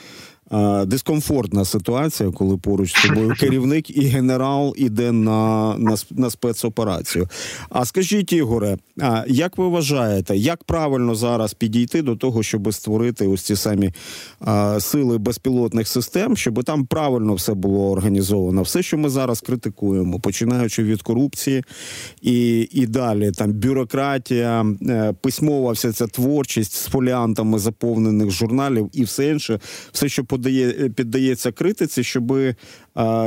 дискомфортна 0.85 1.65
ситуація, 1.65 2.31
коли 2.31 2.57
поруч 2.57 2.97
з 2.97 3.07
тобою 3.07 3.35
керівник 3.39 3.97
і 3.97 4.01
генерал 4.01 4.73
іде 4.77 5.11
на, 5.11 5.75
на 5.77 5.95
на, 6.11 6.29
спецоперацію. 6.29 7.27
А 7.69 7.85
скажіть, 7.85 8.33
Ігоре, 8.33 8.77
а 9.01 9.23
як 9.27 9.57
ви 9.57 9.67
вважаєте, 9.67 10.37
як 10.37 10.63
правильно 10.63 11.15
зараз 11.15 11.53
підійти 11.53 12.01
до 12.01 12.15
того, 12.15 12.43
щоб 12.43 12.73
створити 12.73 13.27
ось 13.27 13.41
ці 13.41 13.55
самі 13.55 13.93
а, 14.39 14.79
сили 14.79 15.17
безпілотних 15.17 15.87
систем, 15.87 16.37
щоб 16.37 16.63
там 16.63 16.85
правильно 16.85 17.33
все 17.33 17.53
було 17.53 17.91
організовано? 17.91 18.61
Все, 18.61 18.83
що 18.83 18.97
ми 18.97 19.09
зараз 19.09 19.41
критикуємо, 19.41 20.19
починаючи 20.19 20.83
від 20.83 21.01
корупції 21.01 21.63
і 22.21 22.67
і 22.71 22.85
далі 22.85 23.31
там 23.31 23.53
бюрократія, 23.53 24.65
е, 24.81 25.13
письмова 25.21 25.71
вся 25.71 25.91
ця 25.93 26.07
творчість 26.07 26.73
з 26.73 26.85
фоліантами 26.85 27.59
заповнених 27.59 28.31
журналів 28.31 28.89
і 28.93 29.03
все 29.03 29.29
інше, 29.29 29.59
все, 29.91 30.09
що 30.09 30.25
по 30.25 30.37
подає, 30.41 30.89
піддається 30.89 31.51
критиці, 31.51 32.03
щоб 32.03 32.33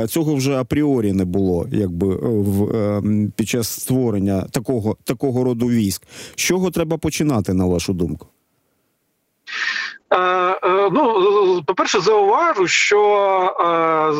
цього 0.07 0.35
вже 0.35 0.59
апріорі 0.59 1.13
не 1.13 1.25
було, 1.25 1.67
якби 1.71 2.07
е, 2.07 2.17
в 2.21 2.75
е, 2.75 3.01
під 3.37 3.49
час 3.49 3.81
створення 3.81 4.45
такого 4.51 4.97
такого 5.03 5.43
роду 5.43 5.67
військ. 5.67 6.01
З 6.35 6.35
чого 6.35 6.71
треба 6.71 6.97
починати, 6.97 7.53
на 7.53 7.65
вашу 7.65 7.93
думку? 7.93 8.27
Е, 10.13 10.89
ну, 10.91 11.63
по-перше, 11.65 11.99
зауважу, 11.99 12.67
що 12.67 12.99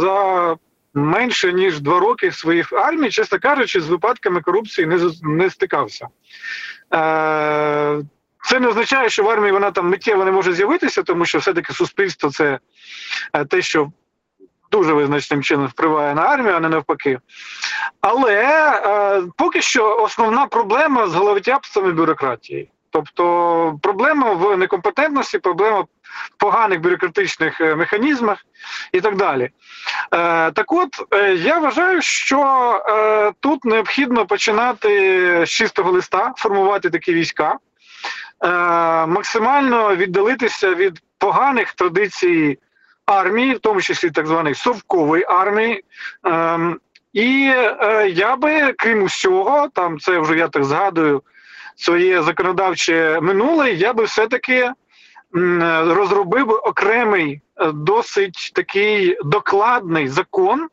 за 0.02 0.56
менше 0.94 1.54
ніж 1.54 1.80
два 1.80 2.00
роки 2.00 2.32
своїх 2.32 2.74
армій, 2.74 3.10
чесно 3.10 3.40
кажучи, 3.40 3.82
з 3.82 3.88
випадками 3.88 4.42
корупції 4.42 4.88
не 4.88 5.00
не 5.24 5.50
стикався. 5.50 6.08
Це 8.50 8.60
не 8.60 8.68
означає, 8.68 9.10
що 9.10 9.24
в 9.24 9.30
армії 9.30 9.52
вона 9.52 9.72
там 9.72 9.90
миттєво 9.90 10.26
не 10.26 10.32
може 10.32 10.54
з'явитися, 10.54 11.04
тому 11.04 11.26
що 11.26 11.40
все-таки 11.40 11.74
суспільство 11.74 12.30
це 12.30 12.60
е, 13.34 13.46
те, 13.46 13.62
що 13.62 13.92
дуже 14.72 14.94
визначним 14.94 15.44
чином 15.44 15.68
впливає 15.68 16.16
на 16.16 16.22
армію, 16.22 16.56
а 16.56 16.60
не 16.60 16.70
навпаки. 16.70 17.20
Але 18.02 18.44
е, 18.86 19.24
поки 19.38 19.62
що 19.62 19.98
основна 19.98 20.46
проблема 20.46 21.08
з 21.08 21.16
головотяпством 21.16 21.90
і 21.90 21.94
бюрократією. 21.94 22.68
Тобто 22.90 23.80
проблема 23.82 24.34
в 24.34 24.58
некомпетентності, 24.58 25.40
проблема 25.40 25.80
в 25.82 25.88
поганих 26.38 26.82
бюрократичних 26.82 27.62
е, 27.62 27.76
механізмах 27.76 28.46
і 28.92 29.02
так 29.02 29.16
далі. 29.16 29.44
Е, 29.44 30.52
Так 30.52 30.72
от, 30.72 30.90
е, 31.14 31.34
я 31.34 31.60
вважаю, 31.60 32.02
що 32.02 32.40
е, 32.88 33.32
тут 33.40 33.66
необхідно 33.66 34.26
починати 34.26 34.90
з 35.46 35.50
чистого 35.50 35.92
листа 35.92 36.34
формувати 36.38 36.90
такі 36.90 37.14
війська. 37.14 37.58
Е, 38.44 38.48
максимально 39.06 39.96
віддалитися 39.96 40.76
від 40.76 41.02
поганих 41.18 41.74
традицій 41.74 42.60
армії, 43.06 43.54
в 43.54 43.60
тому 43.60 43.82
числі 43.82 44.12
так 44.12 44.28
званої 44.28 44.56
совкової 44.56 45.24
армії. 45.24 45.84
Ем, 46.24 46.80
і 47.14 47.52
е, 47.54 48.10
я 48.10 48.36
би, 48.36 48.74
крім 48.74 49.04
усього, 49.04 49.70
там 49.74 50.00
це 50.00 50.20
вже 50.20 50.38
я 50.38 50.48
так 50.48 50.64
згадую 50.64 51.22
своє 51.76 52.22
законодавче 52.22 53.20
минуле, 53.22 53.72
я 53.72 53.94
би 53.94 54.04
все-таки 54.04 54.72
розробив 55.88 56.50
окремий 56.50 57.42
е, 57.58 57.72
досить 57.72 58.52
такий 58.56 59.18
докладний 59.24 60.08
закон 60.08 60.68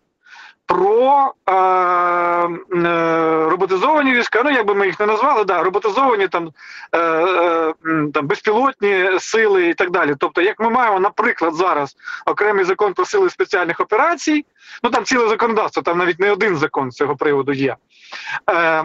про 0.67 1.33
е, 1.47 1.53
е, 1.53 3.49
роботизовані 3.49 4.15
війська, 4.15 4.43
ну 4.45 4.51
як 4.51 4.67
би 4.67 4.75
ми 4.75 4.87
їх 4.87 5.01
не 5.01 5.07
назвали, 5.07 5.45
да, 5.45 5.63
роботизовані 5.63 6.29
там 6.29 6.51
е, 6.93 6.99
е, 6.99 7.75
там 8.15 8.27
безпілотні 8.27 9.11
сили 9.19 9.69
і 9.69 9.75
так 9.75 9.91
далі. 9.91 10.15
Тобто, 10.19 10.43
як 10.43 10.61
ми 10.61 10.71
маємо, 10.71 11.01
наприклад, 11.01 11.55
зараз 11.55 11.97
окремий 12.27 12.65
закон 12.65 12.95
про 12.95 13.05
сили 13.05 13.31
спеціальних 13.31 13.81
операцій, 13.81 14.45
ну 14.83 14.91
там 14.91 15.05
ціле 15.05 15.29
законодавство, 15.29 15.83
там 15.83 15.99
навіть 15.99 16.21
не 16.21 16.33
один 16.33 16.57
закон 16.57 16.91
з 16.91 16.97
цього 16.97 17.17
приводу 17.17 17.53
є. 17.53 17.77
Е, 18.51 18.85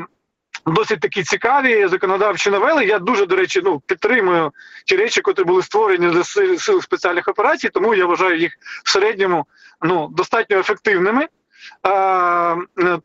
Досить 0.66 1.00
такі 1.00 1.24
цікаві 1.24 1.88
законодавчі 1.88 2.50
новели. 2.50 2.86
Я 2.86 3.00
дуже, 3.00 3.26
до 3.26 3.36
речі, 3.36 3.62
ну 3.64 3.82
підтримую 3.86 4.52
ті 4.86 4.96
речі, 4.96 5.22
які 5.28 5.44
були 5.44 5.64
створені 5.64 6.10
для 6.10 6.24
сил 6.58 6.82
спеціальних 6.82 7.28
операцій, 7.28 7.70
тому 7.70 7.96
я 7.96 8.06
вважаю 8.06 8.40
їх 8.40 8.58
в 8.86 8.90
середньому 8.90 9.46
ну 9.82 10.08
достатньо 10.08 10.58
ефективними. 10.58 11.28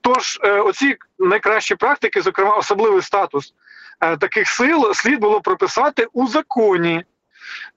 Тож, 0.00 0.38
е, 0.42 0.60
оці 0.60 0.96
найкращі 1.18 1.74
практики, 1.74 2.22
зокрема, 2.22 2.56
особливий 2.56 3.02
статус 3.02 3.54
е, 4.00 4.16
таких 4.16 4.48
сил, 4.48 4.94
слід 4.94 5.20
було 5.20 5.40
прописати 5.40 6.06
у 6.12 6.26
законі. 6.26 7.04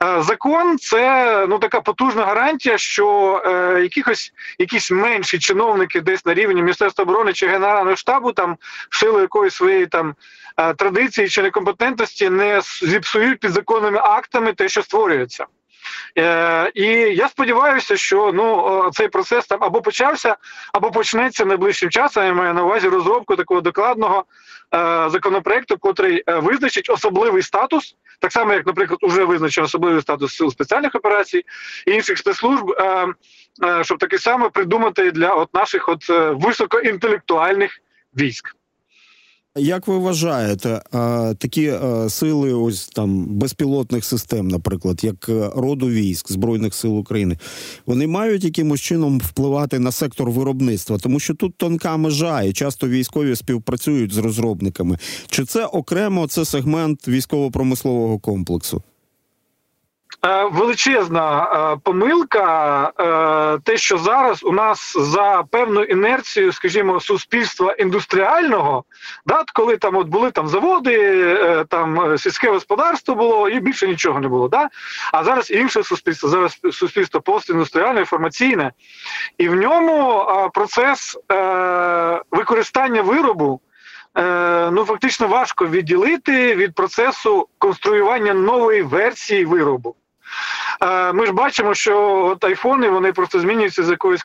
Е, 0.04 0.22
закон 0.22 0.78
це 0.78 1.46
ну 1.50 1.60
така 1.60 1.82
потужна 1.82 2.26
гарантія, 2.26 2.78
що 2.78 3.42
е, 3.46 3.82
якихось 3.82 4.34
якісь 4.60 4.92
менші 4.92 5.40
чиновники 5.40 6.02
десь 6.02 6.26
на 6.26 6.34
рівні 6.34 6.62
Міністерства 6.62 7.04
оборони 7.04 7.34
чи 7.34 7.48
Генерального 7.48 7.96
штабу, 7.96 8.32
там 8.32 8.58
в 8.90 8.96
силу 8.96 9.20
якоїсь 9.20 9.56
своєї 9.56 9.86
там 9.86 10.16
е, 10.58 10.74
традиції 10.74 11.30
чи 11.30 11.42
некомпетентності 11.42 12.30
не 12.30 12.62
зіпсують 12.82 13.40
підзаконними 13.40 14.00
актами 14.00 14.54
те, 14.54 14.70
що 14.70 14.84
створюється. 14.84 15.46
Е, 16.18 16.72
І 16.76 16.86
я 17.16 17.30
сподіваюся, 17.30 17.98
що 17.98 18.32
ну 18.34 18.90
цей 18.94 19.08
процес 19.08 19.48
там 19.48 19.60
або 19.62 19.82
почався, 19.82 20.36
або 20.74 20.92
почнеться 20.92 21.46
найближчим 21.46 21.90
часом. 21.90 22.26
Я 22.26 22.34
маю 22.34 22.54
на 22.54 22.64
увазі 22.64 22.88
розробку 22.88 23.36
такого 23.36 23.62
докладного 23.62 24.26
е, 24.74 25.10
законопроекту, 25.10 25.78
котрий 25.78 26.24
е, 26.28 26.36
визначить 26.36 26.90
особливий 26.90 27.42
статус, 27.42 27.96
так 28.20 28.32
само 28.32 28.54
як, 28.54 28.66
наприклад, 28.66 29.00
уже 29.02 29.24
визначено 29.24 29.66
особливий 29.66 30.02
статус 30.02 30.36
сил 30.36 30.52
спеціальних 30.52 30.96
операцій 30.96 31.46
і 31.88 31.92
інших 31.92 32.18
спецслужб, 32.18 32.72
е, 32.72 33.08
е, 33.64 33.84
щоб 33.84 33.98
таке 33.98 34.18
саме 34.18 34.50
придумати 34.50 35.12
для 35.12 35.34
от 35.34 35.54
наших 35.54 35.90
от 35.90 36.10
е, 36.10 36.30
високоінтелектуальних 36.30 37.80
військ. 38.18 38.55
Як 39.58 39.88
ви 39.88 39.98
вважаєте, 39.98 40.82
такі 41.38 41.74
сили, 42.10 42.54
ось 42.54 42.88
там 42.88 43.26
безпілотних 43.26 44.06
систем, 44.06 44.48
наприклад, 44.48 45.04
як 45.04 45.30
е, 45.30 45.50
роду 45.56 45.90
військ 45.90 46.32
Збройних 46.32 46.74
сил 46.74 46.98
України, 46.98 47.38
вони 47.86 48.08
мають 48.08 48.44
якимось 48.44 48.82
чином 48.82 49.20
впливати 49.20 49.80
на 49.80 49.92
сектор 49.92 50.32
виробництва, 50.32 50.98
тому 50.98 51.20
що 51.20 51.34
тут 51.34 51.58
тонка 51.58 51.98
межа, 51.98 52.42
і 52.42 52.54
часто 52.54 52.88
військові 52.88 53.36
співпрацюють 53.36 54.14
з 54.14 54.18
розробниками. 54.18 54.98
Чи 55.28 55.46
це 55.46 55.66
окремо 55.66 56.28
це 56.28 56.46
сегмент 56.46 57.08
військово-промислового 57.08 58.20
комплексу? 58.20 58.84
Е, 60.24 60.46
величезна 60.52 61.44
е, 61.44 61.80
помилка, 61.84 62.92
е, 63.00 63.60
те, 63.64 63.78
що 63.78 63.98
зараз 63.98 64.44
у 64.44 64.52
нас 64.52 64.94
за 64.98 65.44
певну 65.52 65.84
інерцію, 65.84 66.52
скажімо, 66.52 67.00
суспільства 67.00 67.74
індустріального, 67.74 68.84
да, 69.26 69.44
коли 69.54 69.78
там 69.78 69.96
от 69.96 70.08
були 70.08 70.32
там 70.32 70.48
заводи, 70.48 71.66
там 71.70 72.18
сільське 72.18 72.50
господарство 72.50 73.16
було 73.16 73.50
і 73.50 73.60
більше 73.60 73.88
нічого 73.88 74.20
не 74.20 74.28
було. 74.28 74.48
Да? 74.48 74.70
А 75.12 75.24
зараз 75.24 75.52
інше 75.52 75.84
суспільство, 75.84 76.30
зараз 76.30 76.60
суспільство 76.72 77.22
постіндустріальне, 77.22 78.00
інформаційне, 78.00 78.72
і 79.38 79.50
в 79.50 79.56
ньому 79.56 80.26
процес 80.54 81.18
використання 82.32 83.02
виробу. 83.02 83.62
Ну, 84.72 84.86
фактично 84.86 85.28
важко 85.28 85.68
відділити 85.68 86.56
від 86.56 86.76
процесу 86.76 87.48
конструювання 87.58 88.34
нової 88.34 88.82
версії 88.82 89.46
виробу. 89.46 89.96
Ми 91.14 91.26
ж 91.26 91.32
бачимо, 91.32 91.74
що 91.74 92.38
айфони 92.42 92.90
вони 92.90 93.14
просто 93.14 93.40
змінюються 93.40 93.84
з 93.84 93.90
якоюсь 93.90 94.24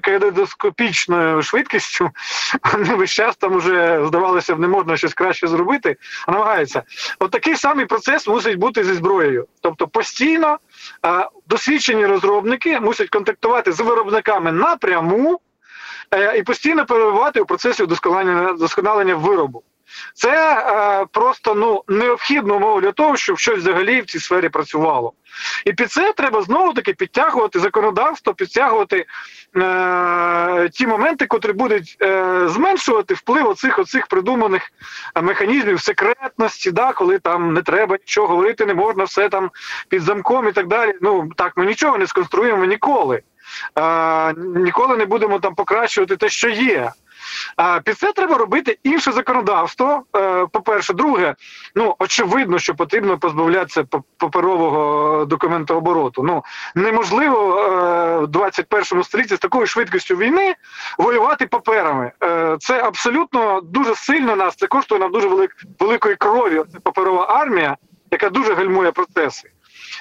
калейдоскопічною 0.00 1.42
швидкістю. 1.42 2.10
Вони 2.72 2.94
весь 2.94 3.10
час 3.10 3.36
там 3.36 3.56
вже 3.56 4.06
здавалося 4.06 4.54
б, 4.54 4.60
не 4.60 4.68
можна 4.68 4.96
щось 4.96 5.14
краще 5.14 5.48
зробити, 5.48 5.96
а 6.26 6.32
намагаються. 6.32 6.82
От 7.18 7.30
такий 7.30 7.56
самий 7.56 7.86
процес 7.86 8.26
мусить 8.26 8.58
бути 8.58 8.84
зі 8.84 8.94
зброєю. 8.94 9.46
Тобто 9.60 9.88
постійно 9.88 10.58
досвідчені 11.46 12.06
розробники 12.06 12.80
мусять 12.80 13.08
контактувати 13.08 13.72
з 13.72 13.80
виробниками 13.80 14.52
напряму 14.52 15.40
е, 16.10 16.38
і 16.38 16.42
постійно 16.42 16.86
перебувати 16.86 17.40
у 17.40 17.46
процесі 17.46 17.82
вдосконалення 17.82 19.14
виробу. 19.14 19.62
Це 20.14 20.56
е, 20.56 21.06
просто 21.12 21.54
ну 21.54 21.82
необхідна 21.88 22.54
умова 22.54 22.80
для 22.80 22.92
того, 22.92 23.16
щоб 23.16 23.38
щось 23.38 23.58
взагалі 23.58 24.00
в 24.00 24.06
цій 24.06 24.18
сфері 24.18 24.48
працювало. 24.48 25.12
І 25.64 25.72
під 25.72 25.92
це 25.92 26.12
треба 26.12 26.42
знову 26.42 26.72
таки 26.72 26.92
підтягувати 26.92 27.60
законодавство, 27.60 28.34
підтягувати 28.34 29.06
е, 29.56 30.68
ті 30.72 30.86
моменти, 30.86 31.26
котрі 31.26 31.52
будуть 31.52 31.96
е, 32.02 32.48
зменшувати 32.48 33.14
вплив 33.14 33.48
оцих 33.48 33.78
оцих 33.78 34.06
придуманих 34.06 34.62
механізмів 35.22 35.80
секретності, 35.80 36.70
да, 36.70 36.92
коли 36.92 37.18
там 37.18 37.54
не 37.54 37.62
треба 37.62 37.96
нічого 37.96 38.26
говорити, 38.26 38.66
не 38.66 38.74
можна 38.74 39.04
все 39.04 39.28
там 39.28 39.50
під 39.88 40.02
замком 40.02 40.48
і 40.48 40.52
так 40.52 40.66
далі. 40.66 40.94
Ну 41.00 41.30
так 41.36 41.56
ми 41.56 41.66
нічого 41.66 41.98
не 41.98 42.06
сконструюємо 42.06 42.64
ніколи. 42.64 43.22
Ніколи 44.36 44.96
не 44.96 45.06
будемо 45.06 45.38
там 45.38 45.54
покращувати 45.54 46.16
те, 46.16 46.28
що 46.28 46.48
є. 46.48 46.92
А 47.56 47.80
під 47.80 47.98
це 47.98 48.12
треба 48.12 48.38
робити 48.38 48.78
інше 48.82 49.12
законодавство. 49.12 50.02
Е, 50.16 50.46
По 50.52 50.60
перше, 50.60 50.92
друге, 50.92 51.34
ну 51.74 51.96
очевидно, 51.98 52.58
що 52.58 52.74
потрібно 52.74 53.18
позбавлятися 53.18 53.84
паперового 54.16 55.24
документообороту. 55.24 56.22
Ну 56.22 56.44
неможливо 56.74 57.58
е, 57.58 58.18
в 58.18 58.26
21 58.26 59.04
столітті 59.04 59.36
з 59.36 59.38
такою 59.38 59.66
швидкістю 59.66 60.16
війни 60.16 60.54
воювати 60.98 61.46
паперами. 61.46 62.12
Е, 62.22 62.56
це 62.60 62.82
абсолютно 62.82 63.60
дуже 63.60 63.94
сильно 63.94 64.36
нас. 64.36 64.56
Це 64.56 64.66
коштує 64.66 65.00
нам 65.00 65.12
дуже 65.12 65.28
велик, 65.28 65.56
великої 65.80 66.16
крові. 66.16 66.62
Це 66.72 66.78
паперова 66.80 67.26
армія, 67.28 67.76
яка 68.10 68.30
дуже 68.30 68.54
гальмує 68.54 68.92
процеси. 68.92 69.50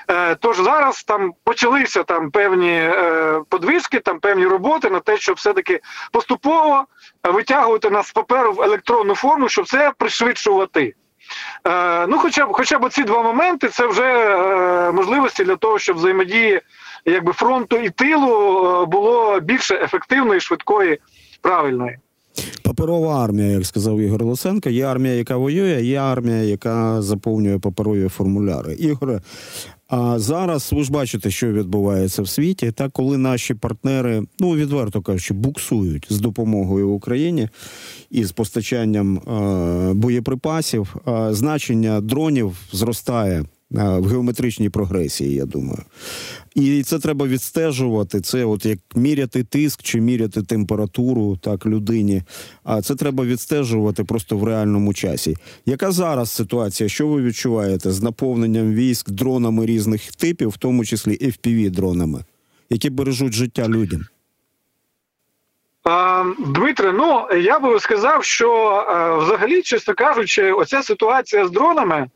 Е, 0.08 0.36
тож 0.36 0.58
зараз 0.58 1.04
там 1.04 1.34
почалися 1.44 2.04
там 2.04 2.32
певні 2.32 2.72
е, 2.72 3.42
подвижки, 3.50 4.00
там 4.00 4.20
певні 4.20 4.46
роботи 4.46 4.90
на 4.90 5.00
те, 5.00 5.18
щоб 5.18 5.36
все-таки 5.36 5.80
поступово 6.12 6.86
витягувати 7.24 7.90
нас 7.90 8.12
паперу 8.12 8.54
в 8.54 8.62
електронну 8.62 9.16
форму, 9.16 9.50
щоб 9.50 9.68
це 9.68 9.92
пришвидшувати. 9.98 10.96
Е, 11.68 12.08
ну, 12.08 12.18
хоча 12.18 12.46
б 12.46 12.50
хоча 12.54 12.80
б 12.80 12.90
ці 12.90 13.04
два 13.04 13.24
моменти 13.24 13.68
це 13.68 13.88
вже 13.88 14.38
можливості 14.92 15.44
для 15.44 15.56
того, 15.56 15.80
щоб 15.80 15.98
взаємодії 15.98 16.62
якби 17.06 17.34
фронту 17.34 17.78
і 17.78 17.90
тилу 17.90 18.86
було 18.86 19.40
більше 19.40 19.76
ефективної, 19.76 20.40
швидкої, 20.40 21.00
правильної. 21.42 21.98
Паперова 22.64 23.24
армія, 23.24 23.52
як 23.52 23.66
сказав 23.66 24.00
Ігор 24.00 24.24
Лосенко, 24.24 24.70
є 24.70 24.86
армія, 24.86 25.16
яка 25.16 25.38
воює, 25.38 25.82
є 25.82 25.98
армія, 25.98 26.44
яка 26.44 27.02
заповнює 27.02 27.60
паперові 27.60 28.10
формуляри. 28.10 28.74
Ігоре, 28.74 29.22
а 29.96 30.20
зараз 30.20 30.74
ви 30.74 30.84
ж 30.84 30.92
бачите, 30.92 31.32
що 31.32 31.52
відбувається 31.52 32.22
в 32.22 32.30
світі, 32.30 32.72
та 32.72 32.90
коли 32.90 33.18
наші 33.18 33.54
партнери, 33.54 34.24
ну 34.40 34.56
відверто 34.56 35.02
кажучи, 35.02 35.34
буксують 35.34 36.08
з 36.10 36.20
допомогою 36.20 36.90
Україні 36.90 37.50
і 38.10 38.26
з 38.26 38.32
постачанням 38.32 39.18
е, 39.18 39.94
боєприпасів, 39.94 40.96
е, 41.08 41.34
значення 41.34 42.02
дронів 42.02 42.58
зростає. 42.72 43.46
Е, 43.78 44.00
в 44.00 44.08
геометричній 44.08 44.70
прогресії, 44.70 45.34
я 45.34 45.46
думаю. 45.46 45.82
І 46.56 46.84
це 46.84 47.00
треба 47.00 47.28
відстежувати. 47.28 48.22
Це 48.22 48.46
от 48.46 48.66
як 48.66 48.80
міряти 48.96 49.44
тиск 49.44 49.84
чи 49.84 50.02
міряти 50.02 50.44
температуру 50.44 51.38
так 51.42 51.66
людині. 51.66 52.24
А 52.64 52.82
це 52.82 52.96
треба 52.96 53.26
відстежувати 53.26 54.04
просто 54.04 54.38
в 54.38 54.44
реальному 54.44 54.94
часі. 54.94 55.38
Яка 55.66 55.92
зараз 55.92 56.32
ситуація? 56.32 56.90
Що 56.90 57.08
ви 57.08 57.22
відчуваєте 57.22 57.92
з 57.92 58.02
наповненням 58.02 58.74
військ 58.74 59.10
дронами 59.10 59.66
різних 59.66 60.16
типів, 60.16 60.50
в 60.50 60.58
тому 60.58 60.86
числі 60.86 61.12
fpv 61.12 61.70
дронами, 61.70 62.24
які 62.70 62.90
бережуть 62.90 63.34
життя 63.34 63.68
людям? 63.68 64.02
Дмитре, 66.40 66.94
ну 66.94 67.28
я 67.38 67.60
би 67.60 67.80
сказав, 67.80 68.24
що 68.24 68.50
взагалі, 69.24 69.62
чесно 69.62 69.94
кажучи, 69.94 70.52
оця 70.52 70.84
ситуація 70.84 71.48
з 71.48 71.52
дронами. 71.52 72.08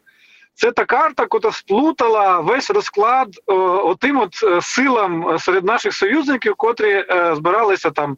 Це 0.58 0.72
та 0.72 0.86
карта, 0.86 1.28
яка 1.32 1.52
сплутала 1.52 2.40
весь 2.40 2.70
розклад 2.70 3.28
о, 3.46 3.54
отим 3.90 4.20
от 4.20 4.44
е, 4.44 4.62
силам 4.62 5.40
серед 5.40 5.66
наших 5.66 5.94
союзників, 5.94 6.56
котрі 6.56 7.06
е, 7.10 7.36
збиралися 7.36 7.92
там 7.92 8.18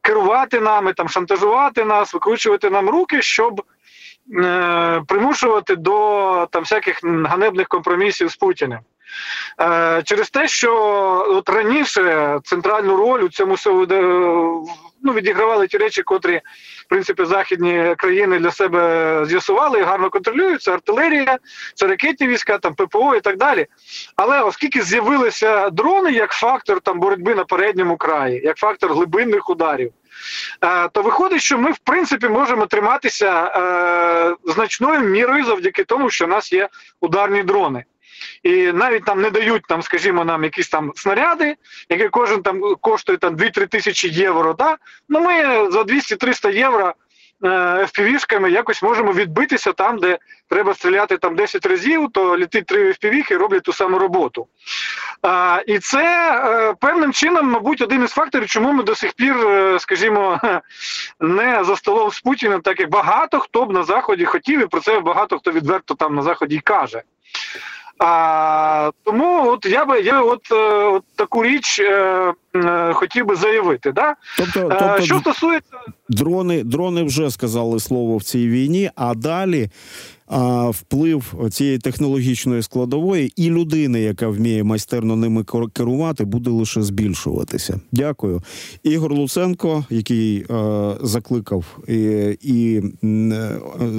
керувати 0.00 0.60
нами, 0.60 0.92
там 0.92 1.08
шантажувати 1.08 1.84
нас, 1.84 2.14
викручувати 2.14 2.70
нам 2.70 2.88
руки, 2.88 3.22
щоб 3.22 3.62
е, 4.36 5.02
примушувати 5.08 5.76
до 5.76 6.48
там 6.50 6.62
всяких 6.62 7.00
ганебних 7.04 7.68
компромісів 7.68 8.30
з 8.30 8.36
Путіним. 8.36 8.78
Е, 9.60 10.02
Через 10.04 10.30
те, 10.30 10.48
що 10.48 10.74
от 11.28 11.48
раніше 11.48 12.38
центральну 12.44 12.96
роль 12.96 13.20
у 13.20 13.28
цьому 13.28 13.56
ну, 15.02 15.12
відігравали 15.12 15.66
ті 15.66 15.78
речі, 15.78 16.02
котрі 16.02 16.40
принципі 16.90 17.24
західні 17.24 17.94
країни 17.98 18.38
для 18.38 18.50
себе 18.50 19.24
з'ясували 19.26 19.78
і 19.78 19.82
гарно 19.82 20.10
контролюють. 20.10 20.62
Це 20.62 20.72
артилерія, 20.72 21.38
це 21.74 21.86
ракетні 21.86 22.26
війська, 22.26 22.58
там 22.58 22.74
ППО 22.74 23.14
і 23.14 23.20
так 23.20 23.36
далі. 23.36 23.66
Але 24.16 24.40
оскільки 24.42 24.82
з'явилися 24.82 25.70
дрони 25.70 26.12
як 26.12 26.30
фактор 26.32 26.80
там 26.80 27.00
боротьби 27.00 27.34
на 27.34 27.44
передньому 27.44 27.96
краї, 27.96 28.40
як 28.44 28.56
фактор 28.56 28.92
глибинних 28.92 29.50
ударів. 29.50 29.92
Е, 30.64 30.88
то 30.88 31.02
виходить, 31.02 31.42
що 31.42 31.58
ми 31.58 31.72
в 31.72 31.78
принципі 31.78 32.28
можемо 32.28 32.66
триматися 32.66 33.44
е, 33.44 34.52
значною 34.52 35.00
мірою 35.00 35.44
завдяки 35.44 35.84
тому, 35.84 36.10
що 36.10 36.26
в 36.26 36.28
нас 36.28 36.52
є 36.52 36.68
ударні 37.00 37.42
дрони 37.42 37.84
і 38.42 38.72
навіть 38.72 39.04
там 39.04 39.20
не 39.20 39.30
дають 39.30 39.62
там, 39.68 39.82
скажімо, 39.82 40.24
нам 40.24 40.44
якісь 40.44 40.68
там 40.68 40.92
снаряди, 40.94 41.56
які 41.88 42.08
кожен 42.08 42.42
там 42.42 42.60
коштує 42.80 43.18
там 43.18 43.36
2-3 43.36 43.66
тисячі 43.66 44.08
євро. 44.08 44.54
Да? 44.54 44.76
Ну 45.08 45.20
ми 45.20 45.42
за 45.70 45.82
200-300 45.82 46.54
євро. 46.54 46.94
Е, 47.44 47.48
FPV-шками 47.84 48.48
якось 48.48 48.82
можемо 48.82 49.12
відбитися 49.12 49.72
там, 49.72 49.98
де 49.98 50.18
треба 50.48 50.74
стріляти 50.74 51.16
там 51.16 51.36
10 51.36 51.66
разів, 51.66 52.08
то 52.12 52.38
літить 52.38 52.66
три 52.66 52.90
FPV 52.92 53.32
і 53.32 53.36
роблять 53.36 53.62
ту 53.62 53.72
саму 53.72 53.98
роботу. 53.98 54.46
А, 55.22 55.62
І 55.66 55.78
це 55.78 56.32
е, 56.44 56.74
певним 56.80 57.12
чином, 57.12 57.50
мабуть, 57.50 57.80
один 57.80 58.04
із 58.04 58.10
факторів, 58.10 58.46
чому 58.46 58.72
ми 58.72 58.82
до 58.82 58.94
сих 58.94 59.12
пір, 59.12 59.36
е, 59.36 59.78
скажімо, 59.78 60.40
не 61.20 61.64
за 61.64 61.76
столом 61.76 62.10
з 62.10 62.20
Путіним, 62.20 62.60
так 62.60 62.80
як 62.80 62.90
багато 62.90 63.38
хто 63.38 63.64
б 63.64 63.72
на 63.72 63.82
Заході 63.82 64.24
хотів, 64.24 64.60
і 64.60 64.66
про 64.66 64.80
це 64.80 65.00
багато 65.00 65.38
хто 65.38 65.52
відверто 65.52 65.94
там 65.94 66.14
на 66.14 66.22
Заході 66.22 66.56
й 66.56 66.60
каже. 66.60 67.02
А, 68.00 68.90
Тому 69.04 69.50
от 69.50 69.66
я 69.66 69.84
би 69.84 70.00
я 70.00 70.22
от, 70.22 70.50
е, 70.52 70.84
от 70.84 71.04
таку 71.16 71.42
річ 71.42 71.78
е, 71.78 72.32
хотів 72.92 73.26
би 73.26 73.36
заявити. 73.36 73.92
Да? 73.92 74.14
Тобто, 74.38 74.76
тобто... 74.80 75.02
Що 75.02 75.18
стосується 75.18 75.76
Дрони, 76.08 76.64
дрони 76.64 77.02
вже 77.02 77.30
сказали 77.30 77.80
слово 77.80 78.16
в 78.16 78.22
цій 78.22 78.48
війні, 78.48 78.90
а 78.96 79.14
далі 79.14 79.68
а, 80.26 80.70
вплив 80.70 81.34
цієї 81.50 81.78
технологічної 81.78 82.62
складової 82.62 83.32
і 83.36 83.50
людини, 83.50 84.00
яка 84.00 84.28
вміє 84.28 84.64
майстерно 84.64 85.16
ними 85.16 85.42
кер- 85.42 85.70
керувати, 85.70 86.24
буде 86.24 86.50
лише 86.50 86.82
збільшуватися. 86.82 87.80
Дякую. 87.92 88.42
Ігор 88.82 89.12
Луценко, 89.12 89.84
який 89.90 90.46
е, 90.50 90.94
закликав 91.00 91.64
і, 91.88 91.94
і 92.42 92.82
е, 93.04 93.50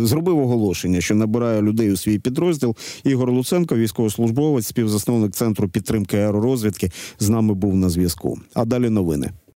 зробив 0.04 0.40
оголошення, 0.40 1.02
що 1.02 1.16
набирає 1.16 1.62
людей 1.62 1.92
у 1.92 1.98
свій 1.98 2.20
підрозділ. 2.20 2.76
Ігор 3.04 3.32
Луценко, 3.32 3.76
військовослужбовець, 3.76 4.68
співзасновник 4.68 5.32
центру 5.32 5.70
підтримки 5.70 6.18
аеророзвідки, 6.18 6.92
з 7.20 7.30
нами 7.30 7.54
був 7.54 7.76
на 7.76 7.90
зв'язку. 7.90 8.40
А 8.54 8.66
далі 8.66 8.90
новини. 8.90 9.32